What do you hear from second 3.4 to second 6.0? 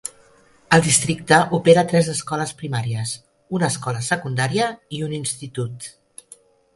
una escola secundària i un institut.